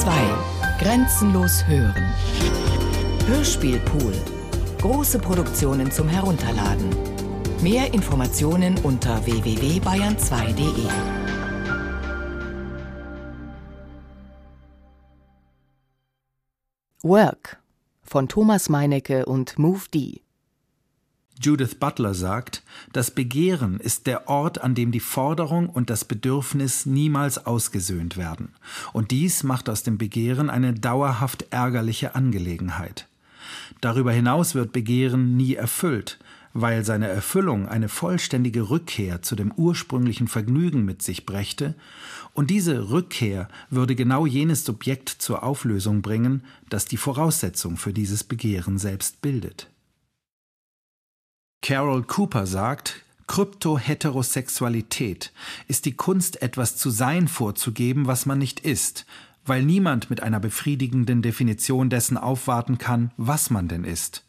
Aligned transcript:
2. 0.00 0.10
Grenzenlos 0.78 1.66
hören. 1.66 2.12
Hörspielpool. 3.26 4.12
Große 4.78 5.18
Produktionen 5.18 5.90
zum 5.90 6.06
Herunterladen. 6.06 6.90
Mehr 7.62 7.94
Informationen 7.94 8.76
unter 8.82 9.24
www.bayern2.de. 9.24 10.86
Work 17.02 17.58
von 18.02 18.28
Thomas 18.28 18.68
Meinecke 18.68 19.24
und 19.24 19.58
Move 19.58 19.84
D. 19.94 20.25
Judith 21.40 21.74
Butler 21.74 22.14
sagt, 22.14 22.62
das 22.92 23.10
Begehren 23.10 23.78
ist 23.78 24.06
der 24.06 24.28
Ort, 24.28 24.62
an 24.62 24.74
dem 24.74 24.90
die 24.90 25.00
Forderung 25.00 25.68
und 25.68 25.90
das 25.90 26.04
Bedürfnis 26.04 26.86
niemals 26.86 27.44
ausgesöhnt 27.44 28.16
werden. 28.16 28.54
Und 28.92 29.10
dies 29.10 29.42
macht 29.42 29.68
aus 29.68 29.82
dem 29.82 29.98
Begehren 29.98 30.48
eine 30.48 30.72
dauerhaft 30.72 31.46
ärgerliche 31.50 32.14
Angelegenheit. 32.14 33.06
Darüber 33.80 34.12
hinaus 34.12 34.54
wird 34.54 34.72
Begehren 34.72 35.36
nie 35.36 35.54
erfüllt, 35.54 36.18
weil 36.54 36.86
seine 36.86 37.08
Erfüllung 37.08 37.68
eine 37.68 37.90
vollständige 37.90 38.70
Rückkehr 38.70 39.20
zu 39.20 39.36
dem 39.36 39.52
ursprünglichen 39.52 40.28
Vergnügen 40.28 40.84
mit 40.84 41.02
sich 41.02 41.26
brächte, 41.26 41.74
und 42.32 42.50
diese 42.50 42.90
Rückkehr 42.90 43.48
würde 43.70 43.94
genau 43.94 44.26
jenes 44.26 44.64
Subjekt 44.64 45.08
zur 45.10 45.42
Auflösung 45.42 46.02
bringen, 46.02 46.42
das 46.68 46.86
die 46.86 46.96
Voraussetzung 46.96 47.76
für 47.76 47.92
dieses 47.92 48.24
Begehren 48.24 48.78
selbst 48.78 49.20
bildet. 49.20 49.68
Carol 51.66 52.04
Cooper 52.04 52.46
sagt, 52.46 53.02
Kryptoheterosexualität 53.26 55.32
ist 55.66 55.84
die 55.84 55.96
Kunst, 55.96 56.40
etwas 56.40 56.76
zu 56.76 56.90
sein 56.90 57.26
vorzugeben, 57.26 58.06
was 58.06 58.24
man 58.24 58.38
nicht 58.38 58.60
ist, 58.60 59.04
weil 59.44 59.64
niemand 59.64 60.08
mit 60.08 60.22
einer 60.22 60.38
befriedigenden 60.38 61.22
Definition 61.22 61.90
dessen 61.90 62.18
aufwarten 62.18 62.78
kann, 62.78 63.10
was 63.16 63.50
man 63.50 63.66
denn 63.66 63.82
ist. 63.82 64.22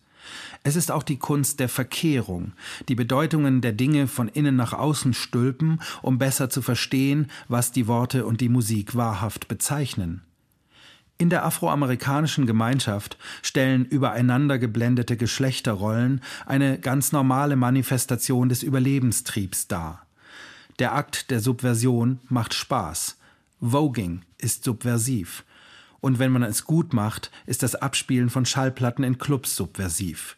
Es 0.63 0.75
ist 0.75 0.89
auch 0.89 1.03
die 1.03 1.17
Kunst 1.17 1.59
der 1.59 1.69
Verkehrung, 1.69 2.53
die 2.89 2.95
Bedeutungen 2.95 3.61
der 3.61 3.73
Dinge 3.73 4.08
von 4.08 4.30
innen 4.30 4.55
nach 4.55 4.73
außen 4.73 5.13
stülpen, 5.13 5.80
um 6.02 6.17
besser 6.17 6.49
zu 6.49 6.63
verstehen, 6.63 7.30
was 7.47 7.71
die 7.71 7.85
Worte 7.85 8.25
und 8.25 8.41
die 8.41 8.49
Musik 8.49 8.95
wahrhaft 8.95 9.47
bezeichnen. 9.47 10.23
In 11.19 11.31
der 11.31 11.45
afroamerikanischen 11.45 12.45
Gemeinschaft 12.45 13.17
stellen 13.41 13.85
übereinander 13.85 14.59
geblendete 14.59 15.17
Geschlechterrollen 15.17 16.21
eine 16.45 16.79
ganz 16.79 17.11
normale 17.11 17.55
Manifestation 17.55 18.49
des 18.49 18.61
Überlebenstriebs 18.61 19.67
dar. 19.67 20.05
Der 20.77 20.93
Akt 20.93 21.31
der 21.31 21.39
Subversion 21.39 22.19
macht 22.29 22.53
Spaß. 22.53 23.17
Voging 23.59 24.21
ist 24.37 24.63
subversiv. 24.63 25.43
Und 26.01 26.19
wenn 26.19 26.31
man 26.31 26.43
es 26.43 26.65
gut 26.65 26.93
macht, 26.93 27.31
ist 27.47 27.63
das 27.63 27.73
Abspielen 27.73 28.29
von 28.29 28.45
Schallplatten 28.45 29.03
in 29.03 29.17
Clubs 29.17 29.55
subversiv. 29.55 30.37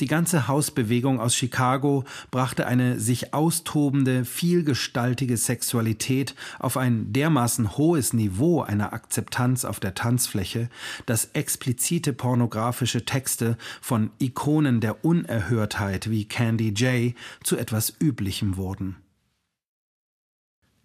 Die 0.00 0.06
ganze 0.06 0.48
Hausbewegung 0.48 1.20
aus 1.20 1.34
Chicago 1.34 2.04
brachte 2.30 2.66
eine 2.66 2.98
sich 2.98 3.34
austobende, 3.34 4.24
vielgestaltige 4.24 5.36
Sexualität 5.36 6.34
auf 6.58 6.76
ein 6.76 7.12
dermaßen 7.12 7.76
hohes 7.76 8.12
Niveau 8.12 8.62
einer 8.62 8.92
Akzeptanz 8.92 9.64
auf 9.64 9.80
der 9.80 9.94
Tanzfläche, 9.94 10.68
dass 11.06 11.26
explizite 11.34 12.12
pornografische 12.12 13.04
Texte 13.04 13.56
von 13.80 14.10
Ikonen 14.18 14.80
der 14.80 15.04
Unerhörtheit 15.04 16.10
wie 16.10 16.24
Candy 16.24 16.70
J 16.70 17.14
zu 17.44 17.56
etwas 17.56 17.90
Üblichem 17.98 18.56
wurden. 18.56 18.96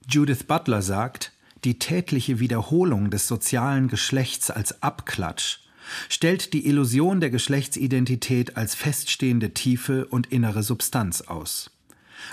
Judith 0.10 0.44
Butler 0.44 0.82
sagt, 0.82 1.34
die 1.64 1.80
tätliche 1.80 2.40
Wiederholung 2.40 3.10
des 3.10 3.28
sozialen 3.28 3.88
Geschlechts 3.88 4.52
als 4.52 4.82
Abklatsch 4.82 5.67
stellt 6.10 6.54
die 6.54 6.68
Illusion 6.68 7.20
der 7.20 7.30
Geschlechtsidentität 7.30 8.58
als 8.58 8.76
feststehende 8.76 9.54
Tiefe 9.54 10.06
und 10.08 10.28
innere 10.28 10.64
Substanz 10.64 11.22
aus. 11.22 11.72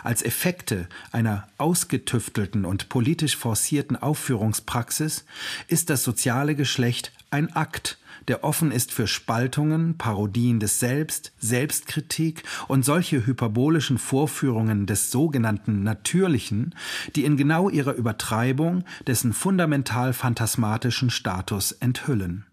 Als 0.03 0.23
Effekte 0.23 0.89
einer 1.13 1.47
ausgetüftelten 1.59 2.65
und 2.65 2.89
politisch 2.89 3.37
forcierten 3.37 3.97
Aufführungspraxis 3.97 5.25
ist 5.69 5.91
das 5.91 6.03
soziale 6.03 6.55
Geschlecht 6.55 7.13
ein 7.31 7.55
Akt, 7.55 7.99
der 8.29 8.43
offen 8.43 8.71
ist 8.71 8.93
für 8.93 9.07
Spaltungen, 9.07 9.99
Parodien 9.99 10.61
des 10.61 10.81
Selbst, 10.81 11.33
Selbstkritik 11.39 12.43
und 12.69 12.85
solche 12.85 13.27
hyperbolischen 13.27 13.99
Vorführungen 13.99 14.87
des 14.87 15.11
sogenannten 15.11 15.83
Natürlichen, 15.83 16.75
die 17.17 17.25
in 17.25 17.37
genau 17.37 17.69
ihrer 17.69 17.95
Übertreibung 17.95 18.85
dessen 19.07 19.33
fundamental 19.33 20.13
phantasmatischen 20.13 21.11
Status 21.11 21.73
enthüllen. 21.73 22.47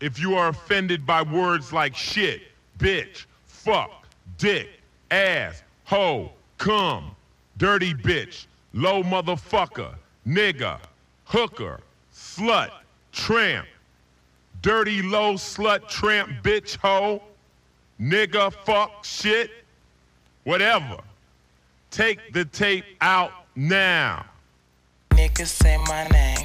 If 0.00 0.18
you 0.18 0.34
are 0.34 0.48
offended 0.48 1.06
by 1.06 1.22
words 1.22 1.72
like 1.72 1.94
shit, 1.94 2.42
bitch, 2.78 3.26
fuck, 3.44 4.06
dick, 4.38 4.68
ass, 5.10 5.62
hoe, 5.84 6.30
cum, 6.58 7.14
dirty 7.58 7.94
bitch, 7.94 8.46
low 8.72 9.02
motherfucker, 9.02 9.94
nigga, 10.26 10.78
hooker, 11.24 11.80
slut, 12.14 12.70
tramp, 13.12 13.66
dirty 14.62 15.02
low 15.02 15.34
slut, 15.34 15.88
tramp, 15.88 16.30
bitch, 16.42 16.76
hoe, 16.76 17.22
nigga, 18.00 18.52
fuck, 18.64 19.04
shit, 19.04 19.50
whatever. 20.44 20.96
Take 21.90 22.32
the 22.32 22.44
tape 22.46 22.84
out 23.00 23.32
now. 23.56 24.24
Niggas 25.10 25.48
say 25.48 25.76
my 25.76 26.06
name. 26.08 26.39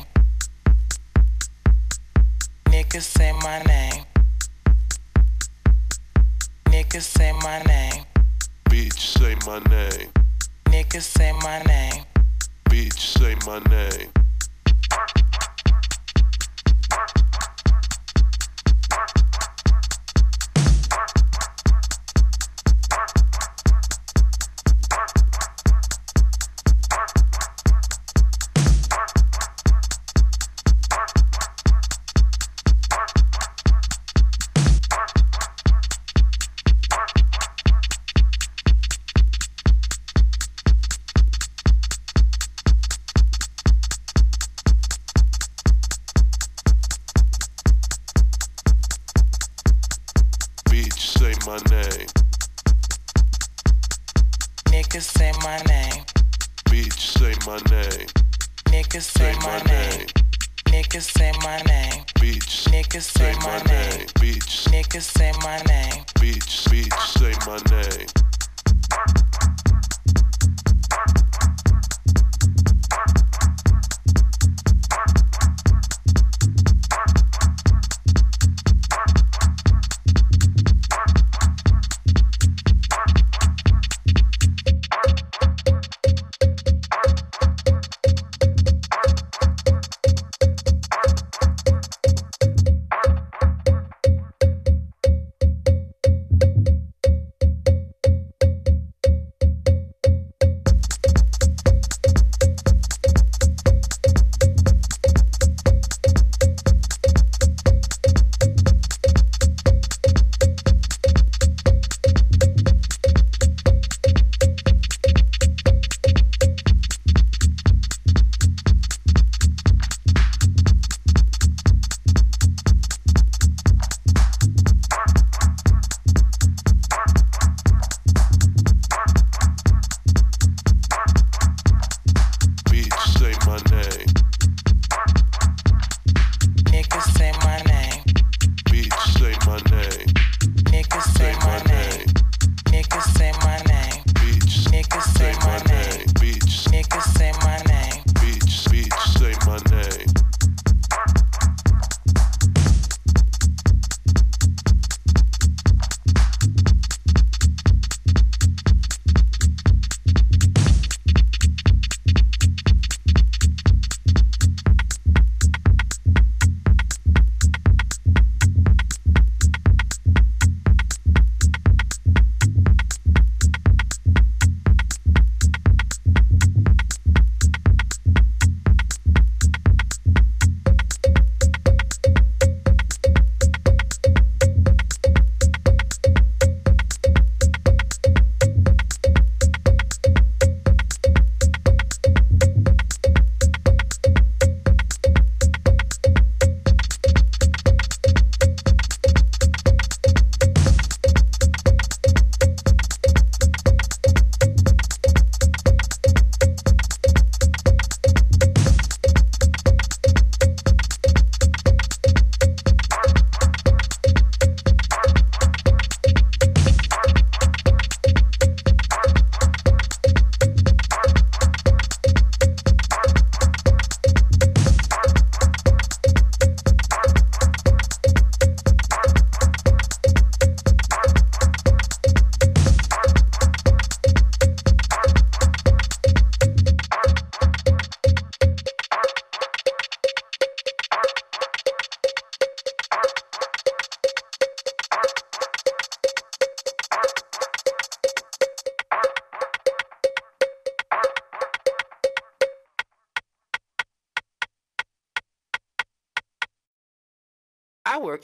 Niggas 2.96 3.18
say 3.18 3.32
my 3.34 3.62
name. 3.64 4.06
Niggas 6.68 7.02
say 7.02 7.34
my 7.34 7.62
name. 7.64 8.06
Bitch, 8.70 8.94
say 8.94 9.36
my 9.46 9.60
name. 9.70 10.12
Niggas 10.68 11.02
say 11.02 11.34
my 11.34 11.62
name. 11.64 12.06
Bitch, 12.70 12.94
say 12.94 13.36
my 13.46 13.60
name. 13.70 14.25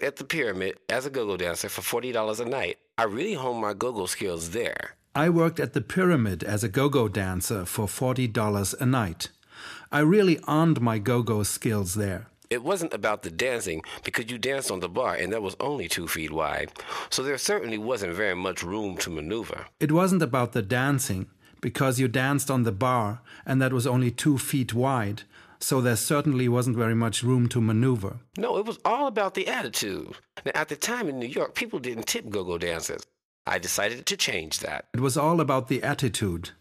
Worked 0.02 0.08
at 0.08 0.18
the 0.18 0.26
Pyramid 0.26 0.80
as 0.90 1.06
a 1.06 1.12
go-go 1.12 1.38
dancer 1.38 1.70
for 1.70 2.02
$40 2.02 2.40
a 2.40 2.46
night. 2.46 2.80
I 2.98 3.04
really 3.04 3.36
honed 3.36 3.62
my 3.62 3.74
go-go 3.74 4.08
skills 4.08 4.50
there. 4.50 4.96
I 5.14 5.30
worked 5.30 5.60
at 5.60 5.74
the 5.74 5.82
Pyramid 5.82 6.44
as 6.44 6.64
a 6.64 6.70
go 6.70 6.90
go 6.90 7.08
dancer 7.08 7.66
for 7.66 7.86
$40 7.86 8.82
a 8.82 8.86
night. 8.86 9.30
I 9.92 10.00
really 10.00 10.40
earned 10.48 10.82
my 10.82 10.98
go 10.98 11.22
go 11.22 11.44
skills 11.44 11.94
there. 11.94 12.28
It 12.50 12.64
wasn't 12.64 12.94
about 12.96 13.22
the 13.22 13.30
dancing 13.30 13.84
because 14.04 14.32
you 14.32 14.40
danced 14.40 14.72
on 14.72 14.80
the 14.80 14.90
bar 14.90 15.14
and 15.14 15.32
that 15.32 15.44
was 15.44 15.56
only 15.60 15.88
two 15.88 16.08
feet 16.08 16.32
wide. 16.32 16.72
So 17.12 17.22
there 17.22 17.38
certainly 17.38 17.78
wasn't 17.78 18.16
very 18.16 18.36
much 18.36 18.64
room 18.64 18.98
to 18.98 19.10
maneuver. 19.12 19.68
It 19.80 19.92
wasn't 19.92 20.24
about 20.24 20.54
the 20.54 20.64
dancing, 20.64 21.28
because 21.62 22.00
you 22.00 22.08
danced 22.08 22.50
on 22.52 22.64
the 22.64 22.72
bar 22.72 23.22
and 23.46 23.62
that 23.62 23.72
was 23.72 23.88
only 23.88 24.12
two 24.12 24.38
feet 24.38 24.74
wide, 24.74 25.24
so 25.62 25.82
there 25.82 25.96
certainly 25.96 26.50
wasn't 26.50 26.78
very 26.78 26.96
much 26.96 27.24
room 27.24 27.48
to 27.50 27.62
maneuver. 27.62 28.18
No, 28.38 28.58
it 28.58 28.66
was 28.66 28.80
all 28.84 29.08
about 29.08 29.34
the 29.36 29.48
attitude. 29.48 30.16
Now, 30.46 30.52
at 30.56 30.70
the 30.70 30.76
time 30.76 31.08
in 31.08 31.20
New 31.20 31.28
York, 31.28 31.56
people 31.56 31.80
didn't 31.80 32.08
tip 32.08 32.30
go-go 32.30 32.58
dancers. 32.58 33.04
I 33.48 33.58
decided 33.58 34.06
to 34.06 34.18
change 34.18 34.60
that. 34.60 34.86
It 34.94 35.00
was 35.00 35.18
all 35.18 35.42
about 35.42 35.68
the 35.68 35.82
attitude. 35.84 36.52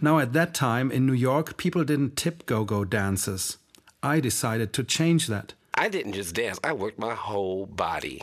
Now, 0.00 0.18
at 0.18 0.32
that 0.32 0.54
time 0.54 0.90
in 0.90 1.06
New 1.06 1.12
York, 1.12 1.56
people 1.56 1.84
didn't 1.84 2.16
tip 2.16 2.46
go 2.46 2.64
go 2.64 2.84
dancers. 2.84 3.58
I 4.02 4.20
decided 4.20 4.72
to 4.74 4.84
change 4.84 5.26
that. 5.28 5.54
I 5.74 5.88
didn't 5.88 6.12
just 6.12 6.34
dance, 6.34 6.58
I 6.64 6.72
worked 6.72 6.98
my 6.98 7.14
whole 7.14 7.66
body. 7.66 8.22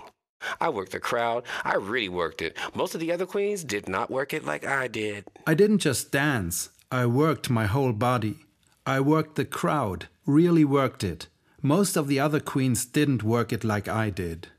I 0.61 0.69
worked 0.69 0.91
the 0.91 0.99
crowd. 0.99 1.43
I 1.63 1.75
really 1.75 2.09
worked 2.09 2.41
it. 2.41 2.55
Most 2.75 2.93
of 2.93 3.01
the 3.01 3.11
other 3.11 3.25
queens 3.25 3.63
did 3.63 3.89
not 3.89 4.11
work 4.11 4.33
it 4.33 4.45
like 4.45 4.65
I 4.65 4.87
did. 4.87 5.25
I 5.47 5.55
didn't 5.55 5.79
just 5.79 6.11
dance, 6.11 6.69
I 6.91 7.05
worked 7.05 7.49
my 7.49 7.65
whole 7.65 7.93
body. 7.93 8.39
I 8.85 8.99
worked 8.99 9.35
the 9.35 9.45
crowd, 9.45 10.07
really 10.27 10.65
worked 10.65 11.03
it. 11.03 11.27
Most 11.61 11.95
of 11.95 12.07
the 12.07 12.19
other 12.19 12.39
queens 12.39 12.85
didn't 12.85 13.23
work 13.23 13.51
it 13.51 13.63
like 13.63 13.87
I 13.87 14.11
did. 14.11 14.49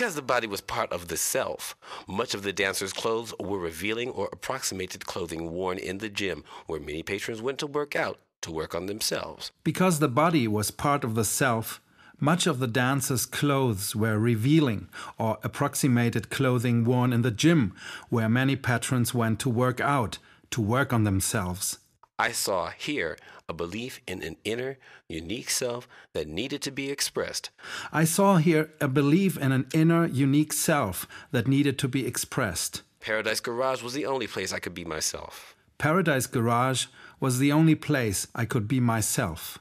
Because 0.00 0.14
the 0.14 0.22
body 0.22 0.46
was 0.46 0.62
part 0.62 0.90
of 0.92 1.08
the 1.08 1.18
self, 1.18 1.76
much 2.08 2.32
of 2.32 2.42
the 2.42 2.54
dancer's 2.54 2.94
clothes 2.94 3.34
were 3.38 3.58
revealing 3.58 4.08
or 4.08 4.30
approximated 4.32 5.04
clothing 5.04 5.52
worn 5.52 5.76
in 5.76 5.98
the 5.98 6.08
gym 6.08 6.42
where 6.66 6.80
many 6.80 7.02
patrons 7.02 7.42
went 7.42 7.58
to 7.58 7.66
work 7.66 7.94
out 7.94 8.18
to 8.40 8.50
work 8.50 8.74
on 8.74 8.86
themselves. 8.86 9.52
Because 9.62 9.98
the 9.98 10.08
body 10.08 10.48
was 10.48 10.70
part 10.70 11.04
of 11.04 11.16
the 11.16 11.24
self, 11.26 11.82
much 12.18 12.46
of 12.46 12.60
the 12.60 12.66
dancer's 12.66 13.26
clothes 13.26 13.94
were 13.94 14.18
revealing 14.18 14.88
or 15.18 15.36
approximated 15.42 16.30
clothing 16.30 16.82
worn 16.86 17.12
in 17.12 17.20
the 17.20 17.30
gym 17.30 17.74
where 18.08 18.30
many 18.30 18.56
patrons 18.56 19.12
went 19.12 19.38
to 19.40 19.50
work 19.50 19.82
out 19.82 20.16
to 20.50 20.62
work 20.62 20.94
on 20.94 21.04
themselves. 21.04 21.78
I 22.20 22.32
saw 22.32 22.68
here 22.68 23.16
a 23.48 23.54
belief 23.54 24.02
in 24.06 24.22
an 24.22 24.36
inner, 24.44 24.76
unique 25.08 25.48
self 25.48 25.88
that 26.12 26.28
needed 26.28 26.60
to 26.60 26.70
be 26.70 26.90
expressed. 26.90 27.48
I 27.94 28.04
saw 28.04 28.36
here 28.36 28.68
a 28.78 28.88
belief 28.88 29.38
in 29.38 29.52
an 29.52 29.66
inner, 29.72 30.04
unique 30.06 30.52
self 30.52 31.08
that 31.30 31.48
needed 31.48 31.78
to 31.78 31.88
be 31.88 32.06
expressed. 32.06 32.82
Paradise 33.00 33.40
Garage 33.40 33.82
was 33.82 33.94
the 33.94 34.04
only 34.04 34.26
place 34.26 34.52
I 34.52 34.58
could 34.58 34.74
be 34.74 34.84
myself. 34.84 35.56
Paradise 35.78 36.26
Garage 36.26 36.88
was 37.20 37.38
the 37.38 37.52
only 37.52 37.74
place 37.74 38.26
I 38.34 38.44
could 38.44 38.68
be 38.68 38.80
myself. 38.80 39.58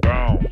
Boom. 0.00 0.47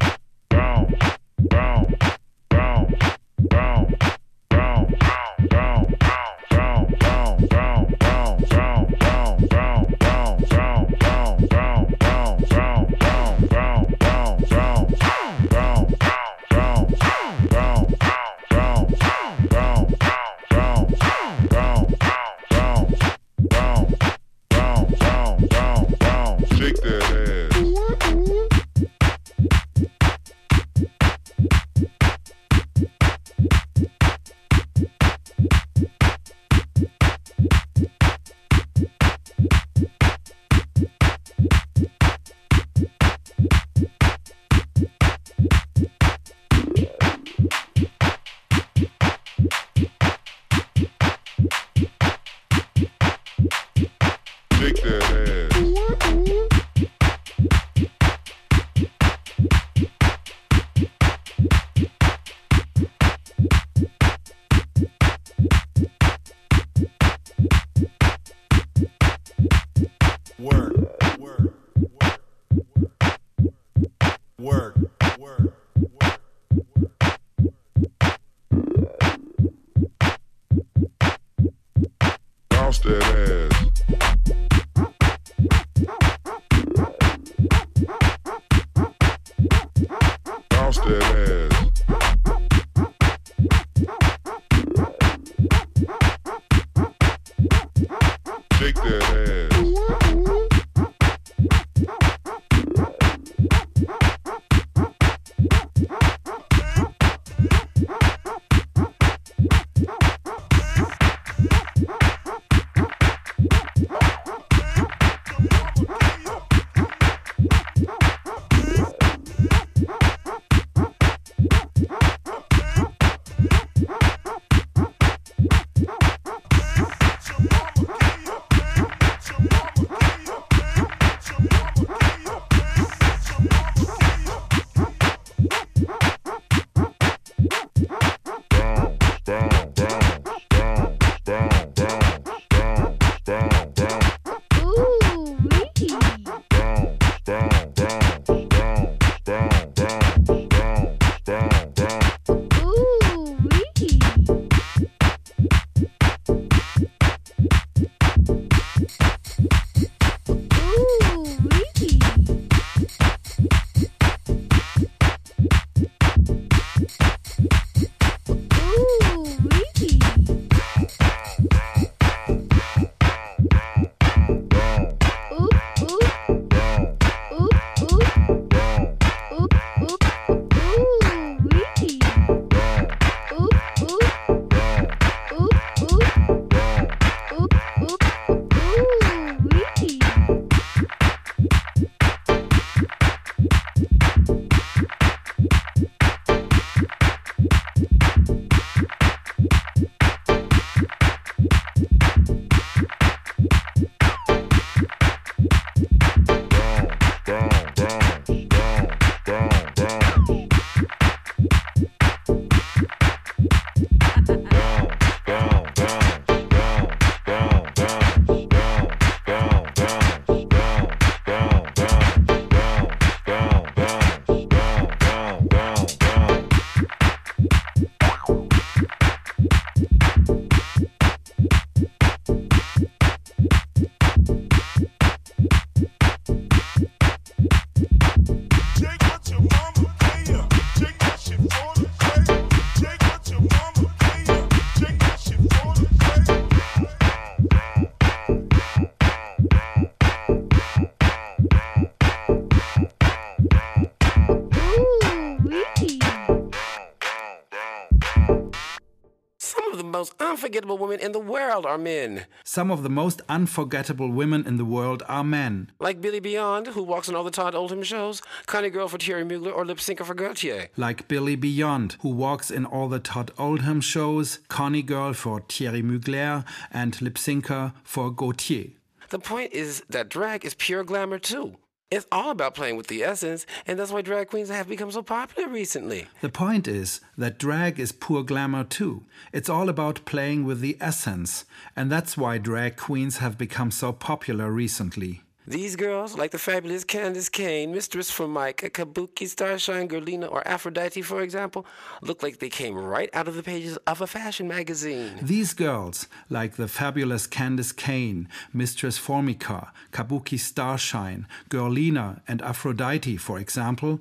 Unforgettable 260.36 260.76
women 260.76 261.00
in 261.00 261.12
the 261.12 261.18
world 261.18 261.64
are 261.64 261.78
men. 261.78 262.26
Some 262.44 262.70
of 262.70 262.82
the 262.82 262.90
most 262.90 263.22
unforgettable 263.26 264.10
women 264.10 264.46
in 264.46 264.58
the 264.58 264.66
world 264.66 265.02
are 265.08 265.24
men. 265.24 265.70
Like 265.80 266.02
Billy 266.02 266.20
Beyond, 266.20 266.66
who 266.66 266.82
walks 266.82 267.08
on 267.08 267.16
all 267.16 267.24
the 267.24 267.30
Todd 267.30 267.54
Oldham 267.54 267.82
shows, 267.82 268.20
Connie 268.44 268.68
Girl 268.68 268.86
for 268.86 268.98
Thierry 268.98 269.24
Mugler, 269.24 269.56
or 269.56 269.64
Lypsinka 269.64 270.04
for 270.04 270.12
Gaultier. 270.12 270.68
Like 270.76 271.08
Billy 271.08 271.36
Beyond, 271.36 271.96
who 272.02 272.10
walks 272.10 272.50
in 272.50 272.66
all 272.66 272.90
the 272.90 272.98
Todd 272.98 273.30
Oldham 273.38 273.80
shows, 273.80 274.40
Connie 274.48 274.82
Girl 274.82 275.14
for 275.14 275.40
Thierry 275.48 275.80
Mugler, 275.80 276.44
and 276.70 276.92
Lypsinka 276.98 277.72
for 277.82 278.10
Gaultier. 278.10 278.72
The 279.08 279.18
point 279.18 279.54
is 279.54 279.84
that 279.88 280.10
drag 280.10 280.44
is 280.44 280.52
pure 280.52 280.84
glamour 280.84 281.18
too. 281.18 281.56
It's 281.88 282.06
all 282.10 282.30
about 282.30 282.56
playing 282.56 282.76
with 282.76 282.88
the 282.88 283.04
essence, 283.04 283.46
and 283.64 283.78
that's 283.78 283.92
why 283.92 284.02
drag 284.02 284.26
queens 284.26 284.48
have 284.48 284.68
become 284.68 284.90
so 284.90 285.02
popular 285.02 285.48
recently. 285.48 286.08
The 286.20 286.28
point 286.28 286.66
is 286.66 287.00
that 287.16 287.38
drag 287.38 287.78
is 287.78 287.92
poor 287.92 288.24
glamour 288.24 288.64
too. 288.64 289.04
It's 289.32 289.48
all 289.48 289.68
about 289.68 290.04
playing 290.04 290.44
with 290.44 290.58
the 290.60 290.76
essence, 290.80 291.44
and 291.76 291.88
that's 291.88 292.16
why 292.16 292.38
drag 292.38 292.76
queens 292.76 293.18
have 293.18 293.38
become 293.38 293.70
so 293.70 293.92
popular 293.92 294.50
recently. 294.50 295.22
These 295.48 295.76
girls, 295.76 296.18
like 296.18 296.32
the 296.32 296.40
fabulous 296.40 296.84
Candis 296.84 297.30
Cayne, 297.30 297.70
Mistress 297.70 298.10
Formica, 298.10 298.68
Kabuki, 298.68 299.28
Starshine, 299.28 299.86
Girlina, 299.86 300.28
or 300.28 300.46
Aphrodite, 300.46 301.02
for 301.02 301.22
example, 301.22 301.64
look 302.02 302.20
like 302.20 302.40
they 302.40 302.48
came 302.48 302.74
right 302.74 303.08
out 303.12 303.28
of 303.28 303.36
the 303.36 303.44
pages 303.44 303.76
of 303.86 304.00
a 304.00 304.08
fashion 304.08 304.48
magazine. 304.48 305.20
These 305.22 305.54
girls, 305.54 306.08
like 306.28 306.56
the 306.56 306.66
fabulous 306.66 307.28
Candis 307.28 307.76
Cayne, 307.76 308.28
Mistress 308.52 308.98
Formica, 308.98 309.70
Kabuki 309.92 310.36
Starshine, 310.36 311.28
Girlina, 311.48 312.22
and 312.26 312.42
Aphrodite, 312.42 313.16
for 313.16 313.38
example, 313.38 314.00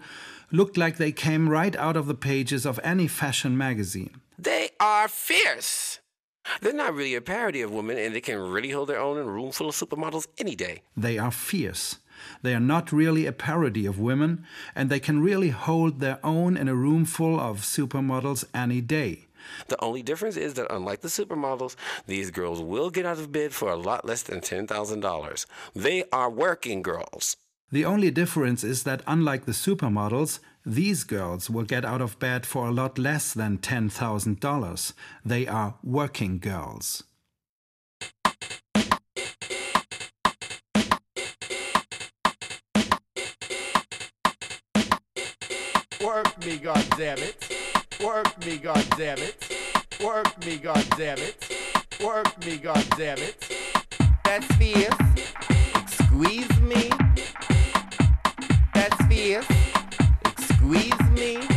looked 0.52 0.78
like 0.78 0.98
they 0.98 1.12
came 1.12 1.48
right 1.48 1.76
out 1.76 1.96
of 1.96 2.08
the 2.08 2.16
pages 2.16 2.66
of 2.66 2.80
any 2.84 3.08
fashion 3.08 3.56
magazine. 3.56 4.20
They 4.40 4.70
are 4.80 5.08
fierce. 5.08 6.00
They're 6.62 6.74
not 6.74 6.94
really 6.94 7.16
a 7.16 7.22
parody 7.22 7.62
of 7.62 7.72
women, 7.72 7.98
and 7.98 8.14
they 8.14 8.22
can 8.22 8.40
really 8.40 8.72
hold 8.72 8.90
their 8.90 9.00
own 9.00 9.18
in 9.18 9.28
a 9.28 9.32
room 9.32 9.52
full 9.52 9.70
of 9.70 9.76
supermodels 9.76 10.28
any 10.38 10.56
day. 10.56 10.82
They 10.96 11.18
are 11.18 11.32
fierce. 11.32 11.98
They 12.42 12.54
are 12.54 12.60
not 12.60 12.92
really 12.92 13.26
a 13.26 13.32
parody 13.32 13.86
of 13.86 14.00
women, 14.00 14.46
and 14.74 14.90
they 14.90 15.00
can 15.00 15.22
really 15.22 15.50
hold 15.50 16.00
their 16.00 16.20
own 16.24 16.58
in 16.58 16.68
a 16.68 16.76
room 16.76 17.06
full 17.06 17.40
of 17.40 17.62
supermodels 17.62 18.46
any 18.54 18.82
day. 18.82 19.28
The 19.68 19.82
only 19.84 20.02
difference 20.02 20.38
is 20.38 20.56
that, 20.56 20.72
unlike 20.72 21.02
the 21.02 21.08
supermodels, 21.08 21.76
these 22.08 22.32
girls 22.32 22.62
will 22.62 22.90
get 22.90 23.06
out 23.06 23.20
of 23.20 23.32
bed 23.32 23.54
for 23.54 23.70
a 23.70 23.76
lot 23.76 24.06
less 24.06 24.24
than 24.24 24.42
$10,000. 24.42 25.46
They 25.76 26.04
are 26.12 26.30
working 26.30 26.82
girls. 26.82 27.38
The 27.72 27.86
only 27.86 28.12
difference 28.12 28.64
is 28.64 28.84
that, 28.84 29.02
unlike 29.06 29.46
the 29.46 29.52
supermodels, 29.52 30.40
these 30.68 31.04
girls 31.04 31.48
will 31.48 31.64
get 31.64 31.86
out 31.86 32.02
of 32.02 32.18
bed 32.18 32.44
for 32.44 32.68
a 32.68 32.72
lot 32.72 32.98
less 32.98 33.34
than 33.36 33.60
$10,000. 33.60 34.94
They 35.24 35.46
are 35.46 35.76
working 35.84 36.40
girls. 36.40 37.04
Work 46.04 46.44
me, 46.44 46.58
goddammit. 46.58 48.04
Work 48.04 48.46
me, 48.46 48.58
goddammit. 48.58 50.04
Work 50.04 50.46
me, 50.46 50.58
goddammit. 50.58 52.04
Work 52.04 52.44
me, 52.44 52.58
goddammit. 52.58 53.38
That's 54.24 54.48
fierce. 54.56 54.96
Squeeze 55.88 56.60
me. 56.62 56.90
That's 58.74 59.06
fierce. 59.06 59.65
Squeeze 60.66 60.90
me. 61.14 61.55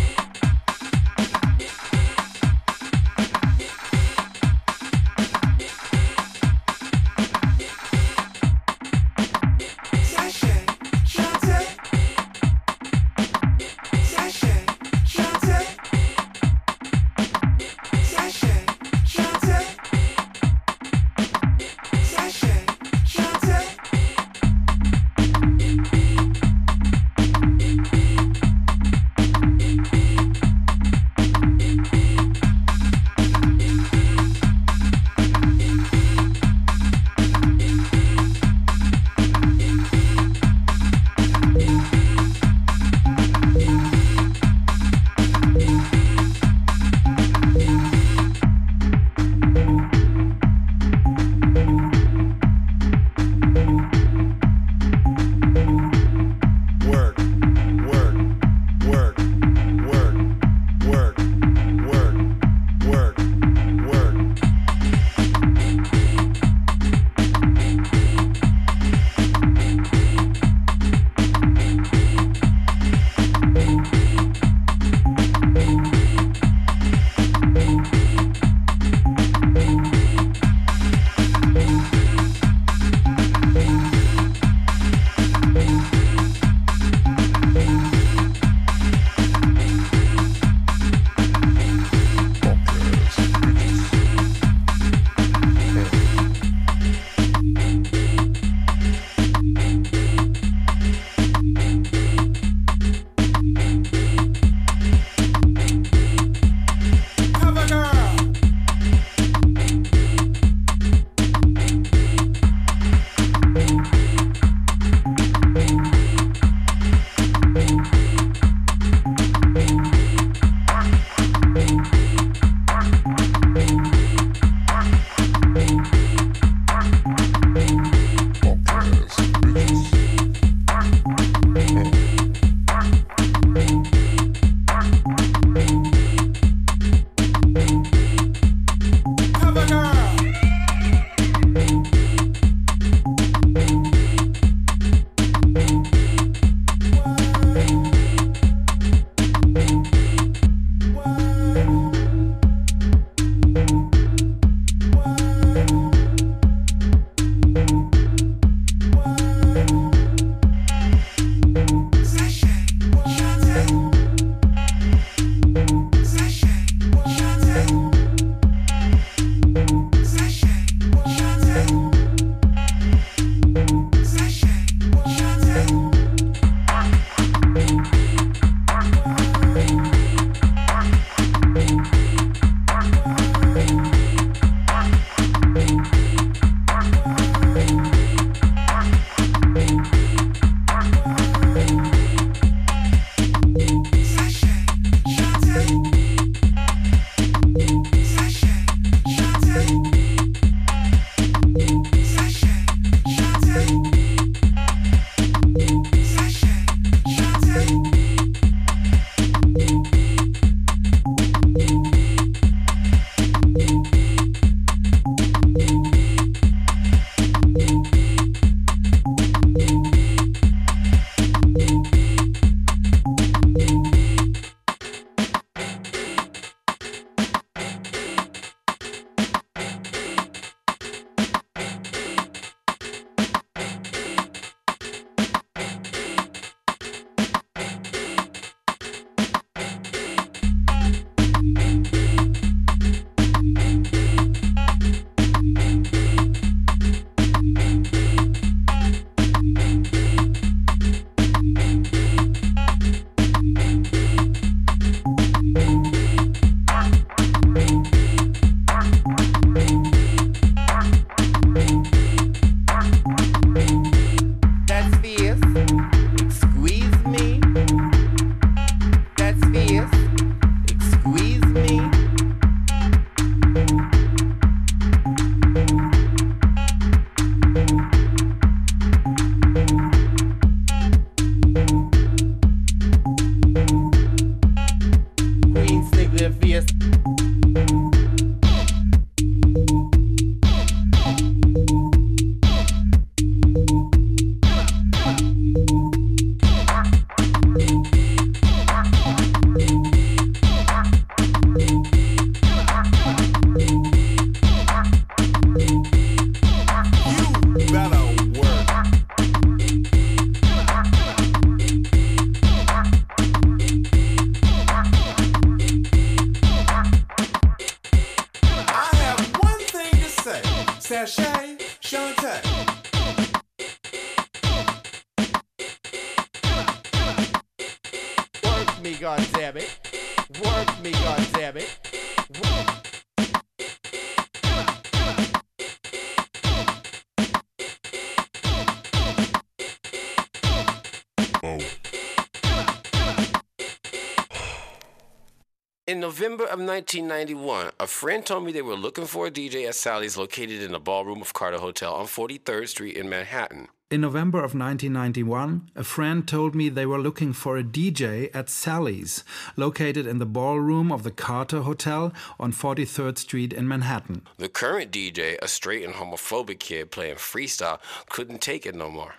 In 345.89 346.01
November 346.01 346.45
of 346.45 346.61
1991, 346.61 347.71
a 347.81 347.87
friend 347.87 348.27
told 348.27 348.45
me 348.45 348.53
they 348.53 348.61
were 348.61 348.75
looking 348.75 349.07
for 349.07 349.27
a 349.27 349.31
DJ 349.31 349.67
at 349.67 349.75
Sally's 349.75 350.19
located 350.19 350.61
in 350.61 350.73
the 350.73 350.79
ballroom 350.79 351.23
of 351.23 351.33
Carter 351.33 351.57
Hotel 351.57 351.95
on 351.95 352.05
43rd 352.05 352.69
Street 352.69 352.95
in 352.95 353.09
Manhattan. 353.09 353.69
In 353.91 354.03
November 354.03 354.41
of 354.41 354.53
1991, 354.53 355.71
a 355.75 355.83
friend 355.83 356.29
told 356.29 356.55
me 356.55 356.69
they 356.69 356.85
were 356.85 356.99
looking 356.99 357.33
for 357.33 357.57
a 357.57 357.65
DJ 357.65 358.29
at 358.35 358.51
Sally's, 358.51 359.25
located 359.57 360.07
in 360.07 360.19
the 360.19 360.27
ballroom 360.27 360.93
of 360.93 361.05
the 361.05 361.11
Carter 361.11 361.63
Hotel 361.63 362.13
on 362.39 362.53
43rd 362.53 363.17
Street 363.17 363.55
in 363.55 363.67
Manhattan. 363.67 364.27
The 364.37 364.51
current 364.51 364.93
DJ, 364.93 365.39
a 365.41 365.49
straight 365.49 365.87
and 365.87 365.95
homophobic 365.95 366.59
kid 366.59 366.91
playing 366.91 367.17
freestyle, 367.17 367.81
couldn't 368.11 368.43
take 368.43 368.67
it 368.67 368.75
no 368.75 368.91
more. 368.91 369.15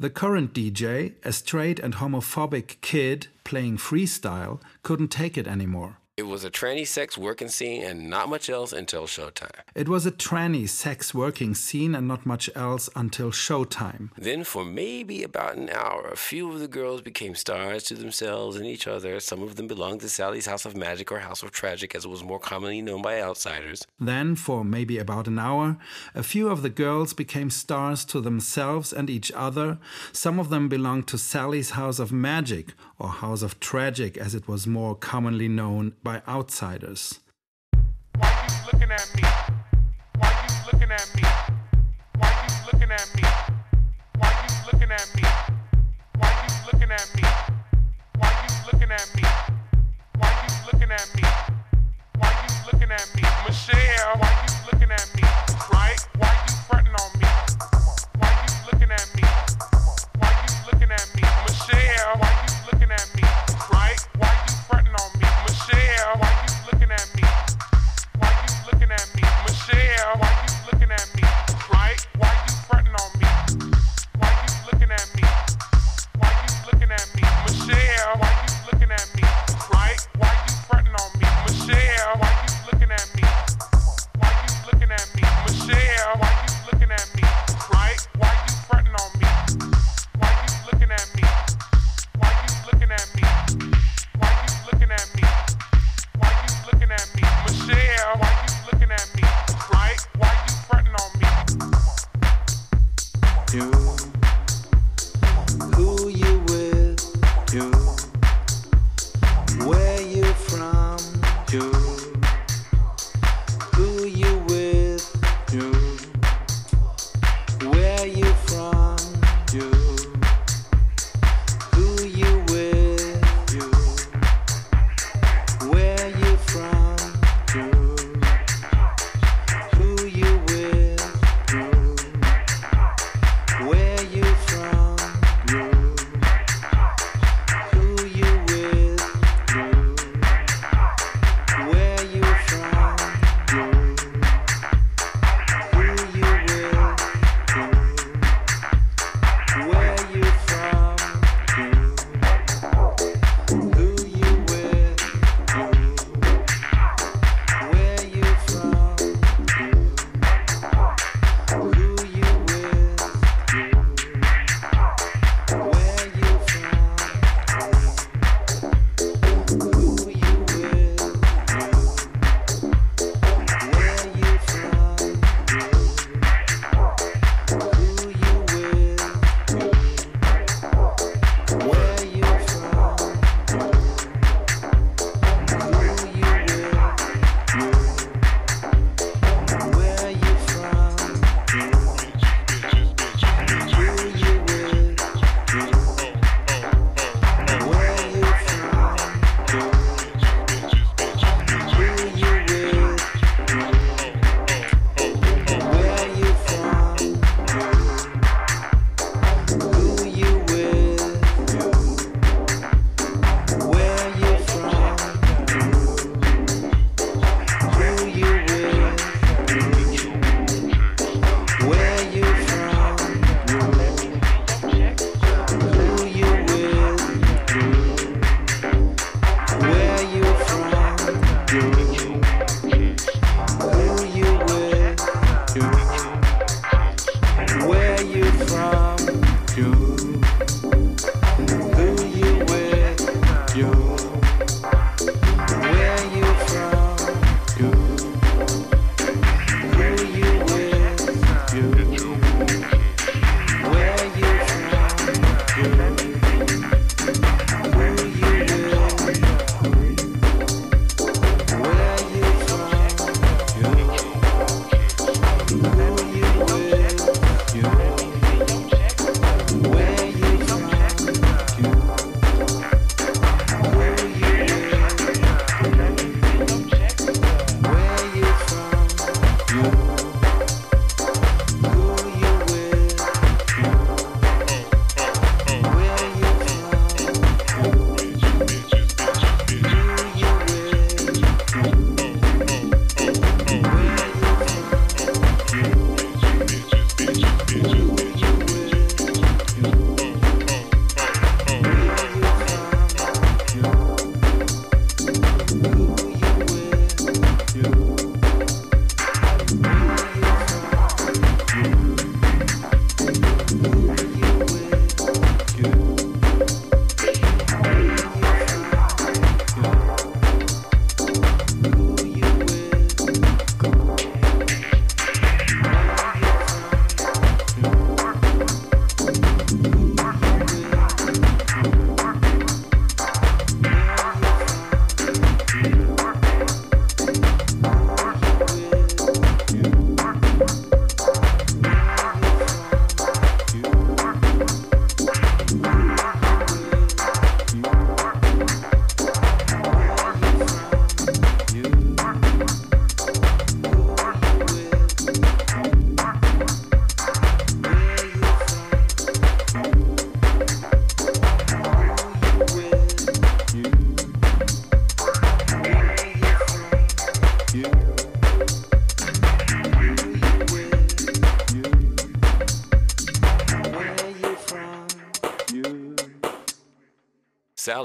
The 0.00 0.10
current 0.10 0.52
DJ, 0.52 1.14
a 1.24 1.32
straight 1.32 1.78
and 1.78 1.94
homophobic 1.94 2.80
kid 2.80 3.28
playing 3.44 3.76
freestyle, 3.76 4.60
couldn't 4.82 5.12
take 5.12 5.38
it 5.38 5.46
anymore. 5.46 5.98
It 6.18 6.26
was 6.26 6.42
a 6.42 6.50
tranny 6.50 6.84
sex 6.84 7.16
working 7.16 7.46
scene 7.46 7.84
and 7.84 8.10
not 8.10 8.28
much 8.28 8.50
else 8.50 8.72
until 8.72 9.06
showtime. 9.06 9.60
It 9.76 9.88
was 9.88 10.04
a 10.04 10.10
tranny 10.10 10.68
sex 10.68 11.14
working 11.14 11.54
scene 11.54 11.94
and 11.94 12.08
not 12.08 12.26
much 12.26 12.50
else 12.56 12.90
until 12.96 13.30
showtime. 13.30 14.10
Then, 14.18 14.42
for 14.42 14.64
maybe 14.64 15.22
about 15.22 15.54
an 15.54 15.70
hour, 15.70 16.08
a 16.08 16.16
few 16.16 16.50
of 16.50 16.58
the 16.58 16.66
girls 16.66 17.02
became 17.02 17.36
stars 17.36 17.84
to 17.84 17.94
themselves 17.94 18.56
and 18.56 18.66
each 18.66 18.88
other. 18.88 19.20
Some 19.20 19.44
of 19.44 19.54
them 19.54 19.68
belonged 19.68 20.00
to 20.00 20.08
Sally's 20.08 20.46
House 20.46 20.64
of 20.64 20.76
Magic 20.76 21.12
or 21.12 21.20
House 21.20 21.44
of 21.44 21.52
Tragic, 21.52 21.94
as 21.94 22.04
it 22.04 22.08
was 22.08 22.24
more 22.24 22.40
commonly 22.40 22.82
known 22.82 23.00
by 23.00 23.22
outsiders. 23.22 23.86
Then, 24.00 24.34
for 24.34 24.64
maybe 24.64 24.98
about 24.98 25.28
an 25.28 25.38
hour, 25.38 25.76
a 26.16 26.24
few 26.24 26.48
of 26.48 26.62
the 26.62 26.68
girls 26.84 27.12
became 27.12 27.48
stars 27.48 28.04
to 28.06 28.20
themselves 28.20 28.92
and 28.92 29.08
each 29.08 29.30
other. 29.30 29.78
Some 30.10 30.40
of 30.40 30.50
them 30.50 30.68
belonged 30.68 31.06
to 31.08 31.16
Sally's 31.16 31.70
House 31.70 32.00
of 32.00 32.10
Magic, 32.10 32.74
or 32.98 33.08
House 33.10 33.42
of 33.42 33.60
Tragic 33.60 34.16
as 34.16 34.34
it 34.34 34.48
was 34.48 34.66
more 34.66 34.96
commonly 34.96 35.46
known 35.46 35.92
by 36.08 36.22
outsiders. 36.26 37.20
Michelle, 53.46 54.18
why 54.18 54.46
you 54.46 54.72
looking 54.72 54.90
at 54.90 55.10
me? 55.14 55.27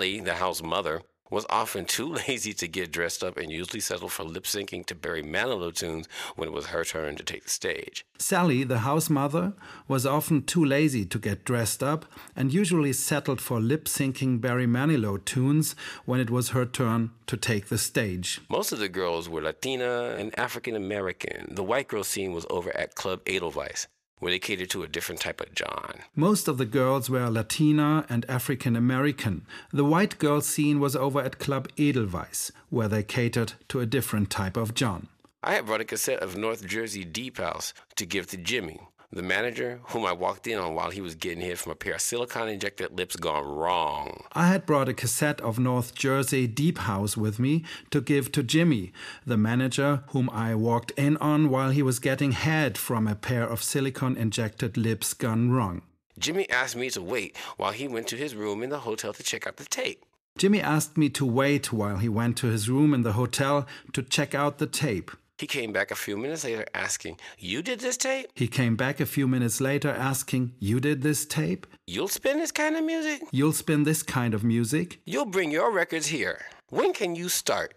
Sally, 0.03 0.19
the 0.19 0.35
house 0.35 0.61
mother, 0.61 1.01
was 1.29 1.45
often 1.49 1.85
too 1.85 2.13
lazy 2.27 2.53
to 2.53 2.67
get 2.67 2.91
dressed 2.91 3.23
up 3.23 3.37
and 3.37 3.49
usually 3.49 3.79
settled 3.79 4.11
for 4.11 4.23
lip 4.25 4.43
syncing 4.43 4.85
to 4.85 4.93
Barry 4.93 5.23
Manilow 5.23 5.73
tunes 5.73 6.09
when 6.35 6.49
it 6.49 6.51
was 6.51 6.65
her 6.67 6.83
turn 6.83 7.15
to 7.15 7.23
take 7.23 7.45
the 7.45 7.49
stage. 7.49 8.05
Sally, 8.19 8.65
the 8.65 8.79
house 8.79 9.09
mother, 9.09 9.53
was 9.87 10.05
often 10.05 10.43
too 10.43 10.65
lazy 10.65 11.05
to 11.05 11.17
get 11.17 11.45
dressed 11.45 11.81
up 11.81 12.05
and 12.35 12.53
usually 12.53 12.91
settled 12.91 13.39
for 13.39 13.61
lip 13.61 13.85
syncing 13.85 14.41
Barry 14.41 14.67
Manilow 14.67 15.23
tunes 15.23 15.73
when 16.03 16.19
it 16.19 16.29
was 16.29 16.49
her 16.49 16.65
turn 16.65 17.11
to 17.27 17.37
take 17.37 17.69
the 17.69 17.77
stage. 17.77 18.41
Most 18.49 18.73
of 18.73 18.79
the 18.79 18.89
girls 18.89 19.29
were 19.29 19.41
Latina 19.41 20.15
and 20.19 20.37
African 20.37 20.75
American. 20.75 21.55
The 21.55 21.63
white 21.63 21.87
girl 21.87 22.03
scene 22.03 22.33
was 22.33 22.45
over 22.49 22.75
at 22.75 22.95
Club 22.95 23.21
Edelweiss, 23.25 23.87
where 24.23 24.31
they 24.31 24.39
catered 24.39 24.69
to 24.69 24.83
a 24.83 24.87
different 24.87 25.19
type 25.19 25.41
of 25.41 25.53
John. 25.53 25.95
Most 26.15 26.47
of 26.47 26.57
the 26.57 26.65
girls 26.65 27.09
were 27.09 27.29
Latina 27.29 28.05
and 28.07 28.25
African 28.29 28.77
American. 28.77 29.45
The 29.73 29.83
white 29.83 30.17
girl 30.17 30.39
scene 30.39 30.79
was 30.79 30.95
over 30.95 31.21
at 31.21 31.39
Club 31.39 31.67
Edelweiss, 31.77 32.51
where 32.69 32.87
they 32.87 33.03
catered 33.03 33.53
to 33.67 33.81
a 33.81 33.85
different 33.85 34.29
type 34.29 34.55
of 34.55 34.73
John. 34.73 35.09
I 35.43 35.55
had 35.55 35.65
brought 35.65 35.81
a 35.81 35.85
cassette 35.85 36.21
of 36.21 36.37
North 36.37 36.65
Jersey 36.65 37.03
Deep 37.03 37.37
House 37.37 37.73
to 37.97 38.05
give 38.05 38.27
to 38.27 38.37
Jimmy, 38.37 38.79
the 39.13 39.21
manager, 39.21 39.79
whom 39.89 40.05
I 40.05 40.13
walked 40.13 40.47
in 40.47 40.57
on 40.57 40.75
while 40.75 40.89
he 40.89 41.01
was 41.01 41.15
getting 41.15 41.41
hit 41.41 41.57
from 41.57 41.71
a 41.71 41.75
pair 41.75 41.95
of 41.95 42.01
silicone 42.01 42.49
injected 42.49 42.97
lips 42.97 43.15
gone 43.15 43.45
wrong. 43.45 44.23
I 44.33 44.47
had 44.47 44.65
brought 44.65 44.89
a 44.89 44.93
cassette 44.93 45.41
of 45.41 45.59
North 45.59 45.93
Jersey 45.93 46.47
Deep 46.47 46.79
House 46.79 47.15
with 47.15 47.39
me 47.39 47.63
to 47.91 48.01
give 48.01 48.31
to 48.33 48.43
Jimmy, 48.43 48.91
the 49.25 49.37
manager 49.37 50.03
whom 50.09 50.29
I 50.31 50.55
walked 50.55 50.91
in 50.91 51.17
on 51.17 51.49
while 51.49 51.69
he 51.69 51.83
was 51.83 51.99
getting 51.99 52.31
head 52.31 52.77
from 52.77 53.07
a 53.07 53.15
pair 53.15 53.43
of 53.43 53.63
silicone 53.63 54.17
injected 54.17 54.77
lips 54.77 55.13
gone 55.13 55.51
wrong. 55.51 55.81
Jimmy 56.17 56.49
asked 56.49 56.75
me 56.75 56.89
to 56.91 57.01
wait 57.01 57.35
while 57.57 57.71
he 57.71 57.87
went 57.87 58.07
to 58.07 58.17
his 58.17 58.35
room 58.35 58.61
in 58.61 58.69
the 58.69 58.79
hotel 58.79 59.13
to 59.13 59.23
check 59.23 59.47
out 59.47 59.57
the 59.57 59.65
tape. 59.65 60.05
Jimmy 60.37 60.61
asked 60.61 60.97
me 60.97 61.09
to 61.09 61.25
wait 61.25 61.71
while 61.71 61.97
he 61.97 62.09
went 62.09 62.37
to 62.37 62.47
his 62.47 62.67
room 62.69 62.93
in 62.93 63.03
the 63.03 63.13
hotel 63.13 63.67
to 63.93 64.01
check 64.01 64.33
out 64.33 64.57
the 64.57 64.65
tape. 64.65 65.11
He 65.43 65.47
came 65.47 65.73
back 65.73 65.91
a 65.91 65.95
few 65.95 66.15
minutes 66.15 66.45
later 66.45 66.65
asking, 66.73 67.19
You 67.37 67.61
did 67.61 67.81
this 67.81 67.97
tape? 67.97 68.27
He 68.33 68.47
came 68.47 68.77
back 68.77 69.01
a 69.01 69.05
few 69.05 69.27
minutes 69.27 69.59
later 69.59 69.89
asking, 69.89 70.53
You 70.57 70.79
did 70.79 71.01
this 71.01 71.25
tape? 71.25 71.67
You'll 71.85 72.07
spin 72.07 72.37
this 72.37 72.53
kind 72.53 72.77
of 72.77 72.85
music? 72.85 73.23
You'll 73.33 73.51
spin 73.51 73.83
this 73.83 74.03
kind 74.03 74.33
of 74.33 74.45
music? 74.45 75.01
You'll 75.03 75.25
bring 75.25 75.51
your 75.51 75.69
records 75.69 76.07
here. 76.07 76.45
When 76.69 76.93
can 76.93 77.17
you 77.17 77.27
start? 77.27 77.73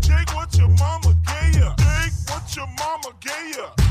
Take 0.00 0.34
what 0.34 0.56
your 0.56 0.68
mama 0.78 1.14
gave 1.26 1.56
ya. 1.60 1.74
Take 1.76 2.14
what 2.30 2.56
your 2.56 2.68
mama 2.78 3.12
gave 3.20 3.56
ya. 3.56 3.83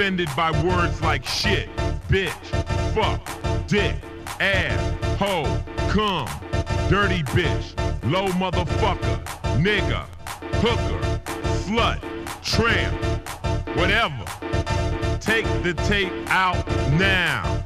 Offended 0.00 0.30
by 0.34 0.50
words 0.62 1.02
like 1.02 1.22
shit, 1.26 1.68
bitch, 2.08 2.32
fuck, 2.94 3.20
dick, 3.66 3.94
ass, 4.40 4.80
hoe, 5.18 5.44
cum, 5.90 6.26
dirty 6.88 7.22
bitch, 7.34 7.76
low 8.10 8.28
motherfucker, 8.28 9.22
nigga, 9.60 10.06
hooker, 10.62 11.20
slut, 11.66 12.00
tramp, 12.42 12.96
whatever, 13.76 14.24
take 15.20 15.44
the 15.62 15.74
tape 15.86 16.10
out 16.30 16.66
now. 16.98 17.62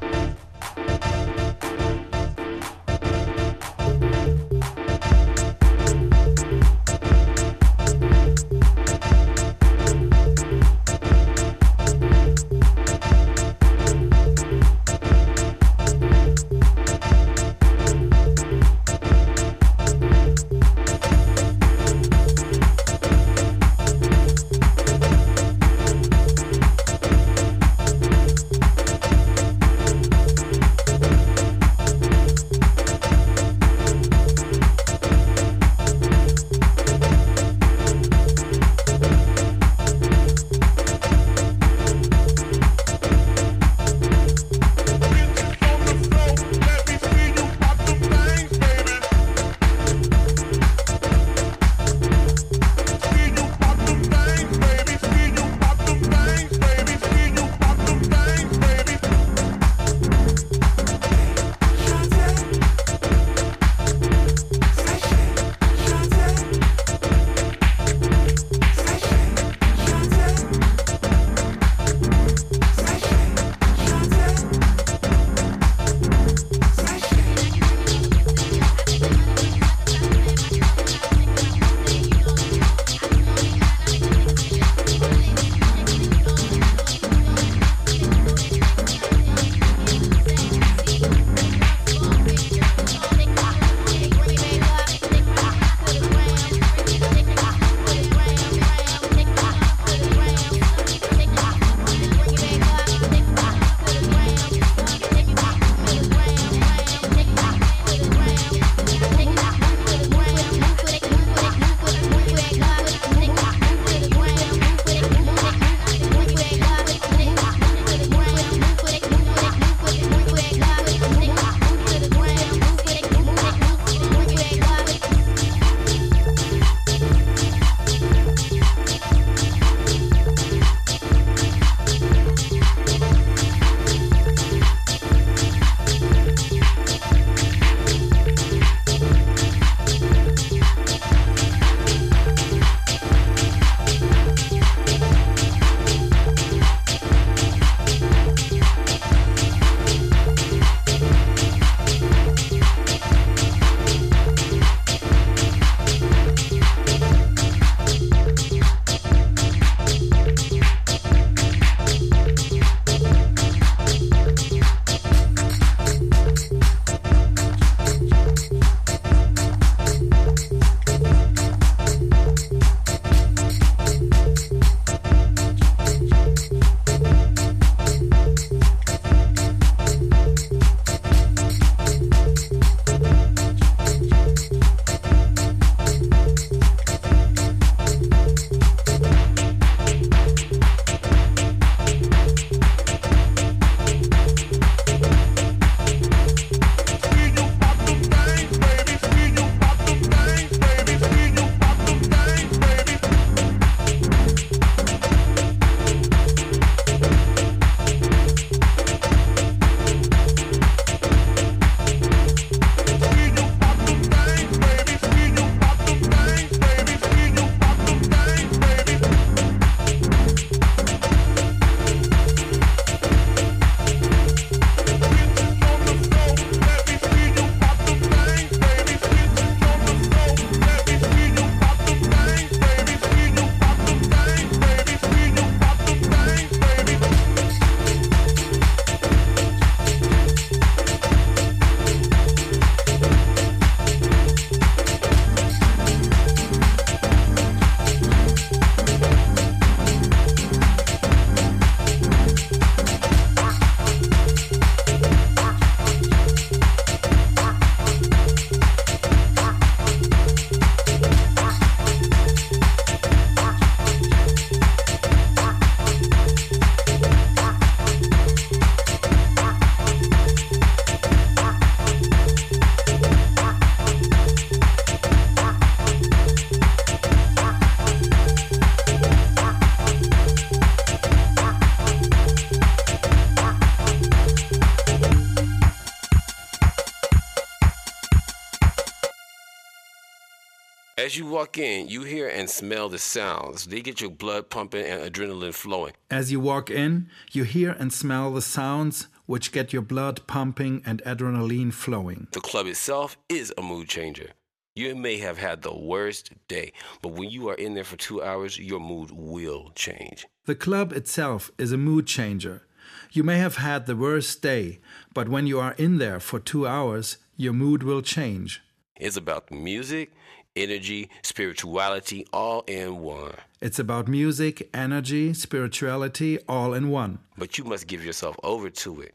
As 291.05 291.15
you 291.19 291.27
walk 291.27 291.59
in, 291.59 291.87
you 291.87 292.01
hear 292.01 292.27
and 292.27 292.49
smell 292.49 292.89
the 292.89 292.97
sounds. 292.97 293.67
They 293.67 293.81
get 293.81 294.01
your 294.01 294.09
blood 294.09 294.49
pumping 294.49 294.83
and 294.87 295.03
adrenaline 295.03 295.53
flowing. 295.53 295.93
As 296.09 296.31
you 296.31 296.39
walk 296.39 296.71
in, 296.71 297.09
you 297.31 297.43
hear 297.43 297.73
and 297.77 297.93
smell 297.93 298.33
the 298.33 298.41
sounds 298.41 299.07
which 299.27 299.51
get 299.51 299.71
your 299.71 299.83
blood 299.83 300.25
pumping 300.25 300.81
and 300.83 301.03
adrenaline 301.03 301.71
flowing. 301.71 302.25
The 302.31 302.39
club 302.39 302.65
itself 302.65 303.19
is 303.29 303.53
a 303.55 303.61
mood 303.61 303.87
changer. 303.87 304.31
You 304.73 304.95
may 304.95 305.19
have 305.19 305.37
had 305.37 305.61
the 305.61 305.77
worst 305.77 306.31
day, 306.47 306.73
but 307.03 307.11
when 307.11 307.29
you 307.29 307.49
are 307.49 307.53
in 307.65 307.75
there 307.75 307.83
for 307.83 307.97
two 307.97 308.23
hours, 308.23 308.57
your 308.57 308.79
mood 308.79 309.11
will 309.11 309.73
change. 309.75 310.25
The 310.47 310.55
club 310.55 310.91
itself 310.91 311.51
is 311.59 311.71
a 311.71 311.77
mood 311.77 312.07
changer. 312.07 312.63
You 313.11 313.23
may 313.23 313.37
have 313.37 313.57
had 313.57 313.85
the 313.85 313.95
worst 313.95 314.41
day, 314.41 314.79
but 315.13 315.29
when 315.29 315.45
you 315.45 315.59
are 315.59 315.75
in 315.77 315.99
there 315.99 316.19
for 316.19 316.39
two 316.39 316.65
hours, 316.65 317.17
your 317.37 317.53
mood 317.53 317.83
will 317.83 318.01
change. 318.01 318.63
It's 318.97 319.17
about 319.17 319.47
the 319.47 319.55
music, 319.55 320.13
energy, 320.55 321.09
spirituality, 321.21 322.25
all 322.31 322.61
in 322.67 322.99
one. 322.99 323.35
It's 323.61 323.79
about 323.79 324.07
music, 324.07 324.69
energy, 324.73 325.33
spirituality, 325.33 326.39
all 326.47 326.73
in 326.73 326.89
one. 326.89 327.19
But 327.37 327.57
you 327.57 327.63
must 327.63 327.87
give 327.87 328.05
yourself 328.05 328.37
over 328.43 328.69
to 328.69 329.01
it. 329.01 329.13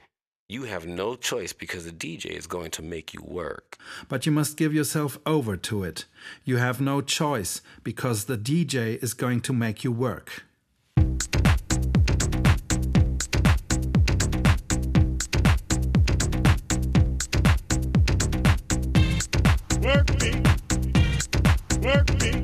You 0.49 0.65
have 0.65 0.87
no 0.87 1.15
choice 1.15 1.53
because 1.53 1.85
the 1.85 1.93
DJ 1.93 2.27
is 2.27 2.47
going 2.47 2.73
to 2.73 2.83
make 2.83 3.15
you 3.15 3.23
work. 3.23 3.79
But 4.09 4.27
you 4.27 4.33
must 4.33 4.57
give 4.57 4.75
yourself 4.75 5.19
over 5.25 5.57
to 5.57 5.85
it. 5.85 6.07
You 6.45 6.57
have 6.57 6.81
no 6.81 7.01
choice 7.01 7.63
because 7.85 8.25
the 8.25 8.37
DJ 8.37 9.03
is 9.03 9.15
going 9.15 9.41
to 9.43 9.53
make 9.53 9.85
you 9.85 9.93
work. 9.93 10.45
Work 19.81 20.23
me. 20.23 20.40
Work 21.83 22.21
me. 22.21 22.41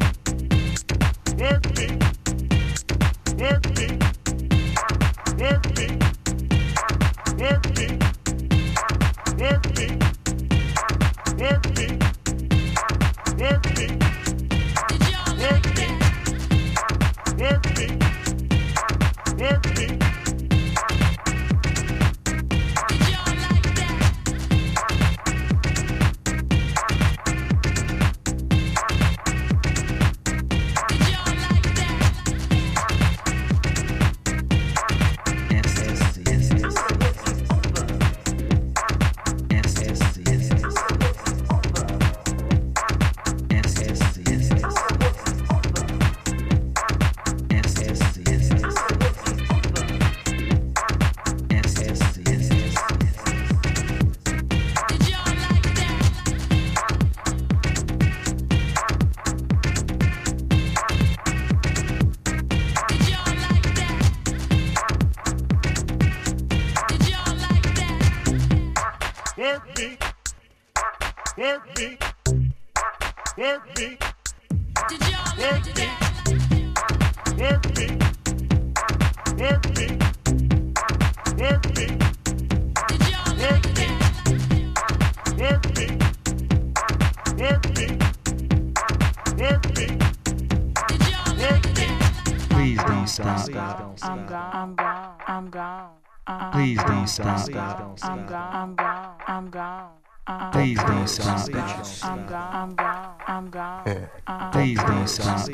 I'm 102.26 102.32
gone. 102.32 102.54
I'm 102.54 102.74
gone. 102.74 103.14
I'm 103.28 103.50
gone. 103.50 104.08
I'm 104.26 104.50
Please 104.50 104.78
don't 104.82 105.06
stop. 105.08 105.48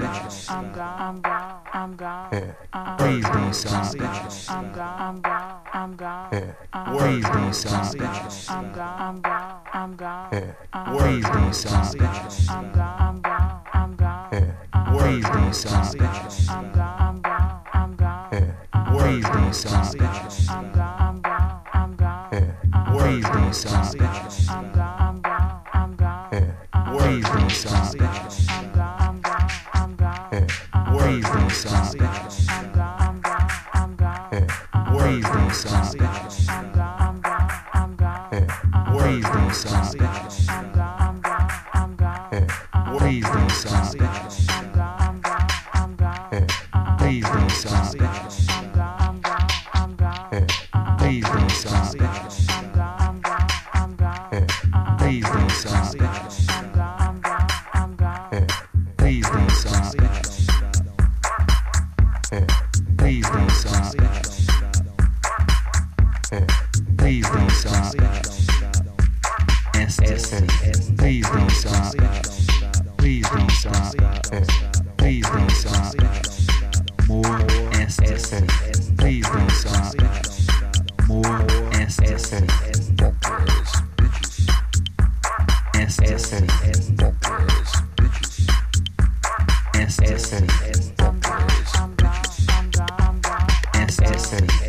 I'm 0.49 0.73
gone. 0.73 1.01
I'm 1.01 1.21
gone. 1.21 1.61
I'm 1.75 1.97
gone. 1.97 2.31
Please 2.97 3.25
don't 3.25 3.55
stop. 3.55 3.95
I'm 4.49 4.73
gone. 4.73 5.01
I'm 5.01 5.21
gone. 5.21 5.61
I'm 5.75 5.97
gone. 5.97 6.31
Please 6.99 7.25
don't 7.25 7.55
stop. 7.55 7.95
I'm 8.49 8.73
gone. 8.73 9.01
I'm 9.01 9.21
gone. 9.21 9.61
I'm 9.75 9.97
gone. 9.97 10.31
Please 10.97 11.25
don't 11.25 11.55
stop. 11.55 11.95
I'm 12.49 12.73
gone. 12.73 13.01
I'm 13.01 13.21
gone. 13.21 13.61
I'm 13.75 13.97
gone. 13.97 14.31
Please 14.97 15.25
don't 15.29 15.55
stop. 15.55 15.95
I'm 16.49 16.73
gone. 16.73 16.97
I'm 16.99 17.21
gone. 17.21 17.63
I'm 17.73 17.97
gone. 17.97 18.31
Please 18.89 19.57
stop. 19.57 19.95
I'm 20.49 20.73
gone. 20.73 20.97
I'm 21.01 21.21
gone. 21.21 21.61
I'm 21.75 21.97
gone. 21.97 22.57
Please 22.99 23.25
don't 23.29 23.55
stop. 23.55 23.95
I'm 24.49 24.73
gone 24.73 24.82
non-stop 27.53 28.12
Center. 94.33 94.62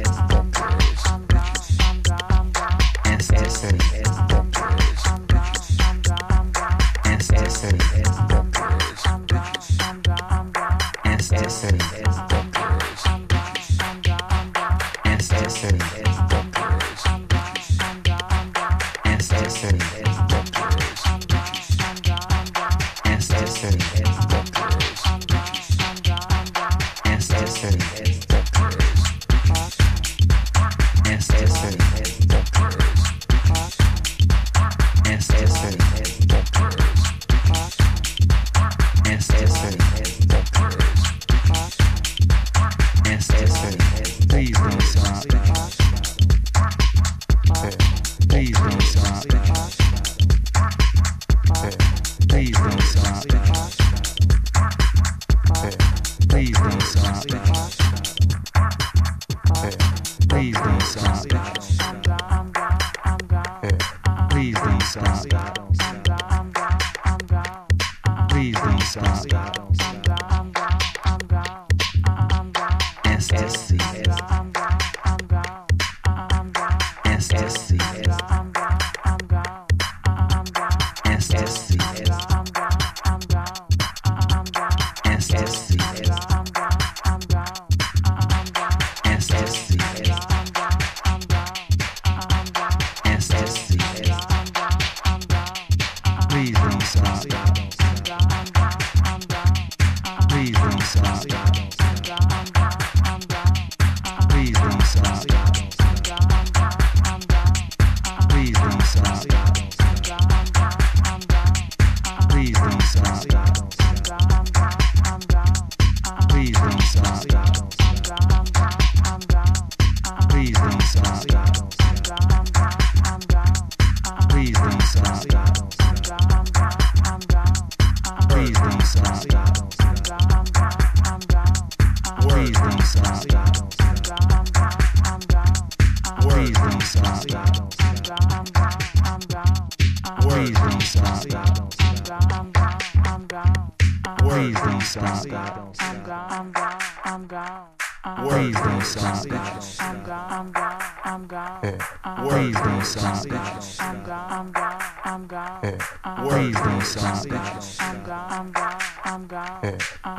Please 96.33 96.51
don't 96.53 96.81
stop. 96.81 97.62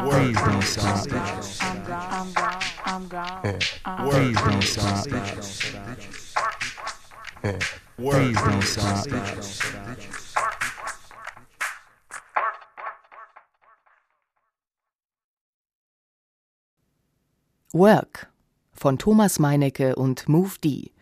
Please 0.05 0.37
don't 0.37 0.63
stop. 0.63 1.07
Please 4.01 4.37
don't 4.37 4.63
stop. 4.63 5.07
Please 7.97 8.37
don't 8.37 8.63
stop. 8.63 9.07
Work 17.73 18.29
von 18.73 18.99
Thomas 18.99 19.39
Meinecke 19.39 19.97
und 19.97 20.29
Move 20.29 20.59
D. 20.63 20.93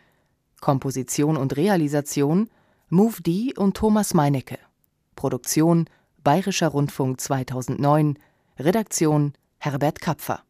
Komposition 0.60 1.36
und 1.36 1.56
Realisation 1.56 2.48
Move 2.88 3.22
D 3.22 3.52
und 3.56 3.76
Thomas 3.76 4.14
Meinecke. 4.14 4.58
Produktion 5.16 5.88
Bayerischer 6.24 6.68
Rundfunk 6.68 7.20
2009. 7.20 8.18
Redaktion 8.58 9.32
Herbert 9.58 10.00
Kapfer 10.00 10.42